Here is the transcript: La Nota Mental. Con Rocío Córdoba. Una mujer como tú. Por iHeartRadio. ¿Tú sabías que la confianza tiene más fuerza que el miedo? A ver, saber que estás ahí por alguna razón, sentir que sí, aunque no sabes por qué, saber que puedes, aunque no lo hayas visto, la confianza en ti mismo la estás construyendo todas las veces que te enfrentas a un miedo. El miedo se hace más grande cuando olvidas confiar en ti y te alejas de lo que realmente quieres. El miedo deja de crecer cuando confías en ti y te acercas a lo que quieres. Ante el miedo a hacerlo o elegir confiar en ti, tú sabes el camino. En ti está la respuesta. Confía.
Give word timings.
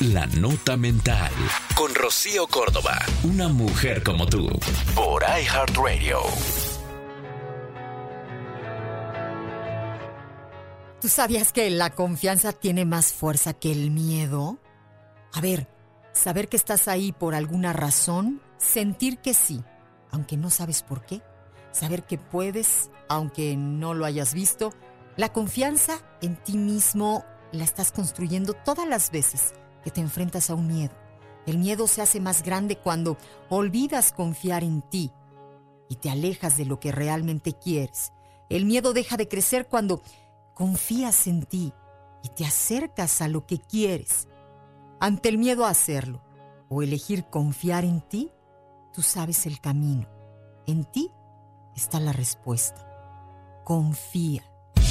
La 0.00 0.26
Nota 0.26 0.76
Mental. 0.76 1.32
Con 1.74 1.94
Rocío 1.94 2.46
Córdoba. 2.48 2.98
Una 3.22 3.48
mujer 3.48 4.02
como 4.02 4.26
tú. 4.26 4.46
Por 4.94 5.22
iHeartRadio. 5.22 6.18
¿Tú 11.00 11.08
sabías 11.08 11.50
que 11.50 11.70
la 11.70 11.88
confianza 11.88 12.52
tiene 12.52 12.84
más 12.84 13.14
fuerza 13.14 13.54
que 13.54 13.72
el 13.72 13.90
miedo? 13.90 14.58
A 15.32 15.40
ver, 15.40 15.66
saber 16.12 16.50
que 16.50 16.58
estás 16.58 16.88
ahí 16.88 17.12
por 17.12 17.34
alguna 17.34 17.72
razón, 17.72 18.42
sentir 18.58 19.16
que 19.16 19.32
sí, 19.32 19.64
aunque 20.10 20.36
no 20.36 20.50
sabes 20.50 20.82
por 20.82 21.06
qué, 21.06 21.22
saber 21.72 22.02
que 22.02 22.18
puedes, 22.18 22.90
aunque 23.08 23.56
no 23.56 23.94
lo 23.94 24.04
hayas 24.04 24.34
visto, 24.34 24.74
la 25.16 25.32
confianza 25.32 26.00
en 26.20 26.36
ti 26.36 26.58
mismo 26.58 27.24
la 27.50 27.64
estás 27.64 27.92
construyendo 27.92 28.52
todas 28.52 28.86
las 28.86 29.10
veces 29.10 29.54
que 29.86 29.92
te 29.92 30.00
enfrentas 30.00 30.50
a 30.50 30.56
un 30.56 30.66
miedo. 30.66 30.92
El 31.46 31.58
miedo 31.58 31.86
se 31.86 32.02
hace 32.02 32.18
más 32.18 32.42
grande 32.42 32.76
cuando 32.76 33.16
olvidas 33.48 34.10
confiar 34.10 34.64
en 34.64 34.82
ti 34.82 35.12
y 35.88 35.94
te 35.94 36.10
alejas 36.10 36.56
de 36.56 36.64
lo 36.64 36.80
que 36.80 36.90
realmente 36.90 37.52
quieres. 37.52 38.12
El 38.48 38.64
miedo 38.64 38.92
deja 38.92 39.16
de 39.16 39.28
crecer 39.28 39.68
cuando 39.68 40.02
confías 40.54 41.28
en 41.28 41.44
ti 41.44 41.72
y 42.24 42.30
te 42.30 42.44
acercas 42.44 43.22
a 43.22 43.28
lo 43.28 43.46
que 43.46 43.60
quieres. 43.60 44.26
Ante 44.98 45.28
el 45.28 45.38
miedo 45.38 45.64
a 45.64 45.70
hacerlo 45.70 46.20
o 46.68 46.82
elegir 46.82 47.26
confiar 47.26 47.84
en 47.84 48.00
ti, 48.00 48.32
tú 48.92 49.02
sabes 49.02 49.46
el 49.46 49.60
camino. 49.60 50.08
En 50.66 50.84
ti 50.84 51.12
está 51.76 52.00
la 52.00 52.12
respuesta. 52.12 53.62
Confía. 53.64 54.42